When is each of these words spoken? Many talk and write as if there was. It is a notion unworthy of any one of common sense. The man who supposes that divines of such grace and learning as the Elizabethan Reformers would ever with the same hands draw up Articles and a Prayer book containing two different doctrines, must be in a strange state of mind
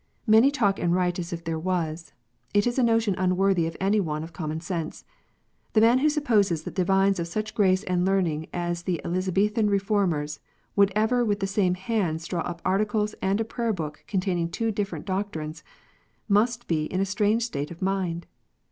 Many 0.25 0.49
talk 0.49 0.79
and 0.79 0.95
write 0.95 1.19
as 1.19 1.31
if 1.31 1.43
there 1.43 1.59
was. 1.59 2.11
It 2.55 2.65
is 2.65 2.79
a 2.79 2.81
notion 2.81 3.13
unworthy 3.19 3.67
of 3.67 3.77
any 3.79 3.99
one 3.99 4.23
of 4.23 4.33
common 4.33 4.59
sense. 4.59 5.05
The 5.73 5.81
man 5.81 5.99
who 5.99 6.09
supposes 6.09 6.63
that 6.63 6.73
divines 6.73 7.19
of 7.19 7.27
such 7.27 7.53
grace 7.53 7.83
and 7.83 8.03
learning 8.03 8.47
as 8.51 8.81
the 8.81 8.99
Elizabethan 9.05 9.69
Reformers 9.69 10.39
would 10.75 10.91
ever 10.95 11.23
with 11.23 11.39
the 11.39 11.45
same 11.45 11.75
hands 11.75 12.25
draw 12.25 12.41
up 12.41 12.63
Articles 12.65 13.13
and 13.21 13.39
a 13.39 13.45
Prayer 13.45 13.73
book 13.73 14.03
containing 14.07 14.49
two 14.49 14.71
different 14.71 15.05
doctrines, 15.05 15.63
must 16.27 16.67
be 16.67 16.85
in 16.85 16.99
a 16.99 17.05
strange 17.05 17.43
state 17.43 17.69
of 17.69 17.79
mind 17.79 18.25